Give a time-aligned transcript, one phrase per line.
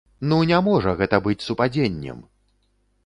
[0.29, 2.25] Ну, не можа гэта быць супадзеннем!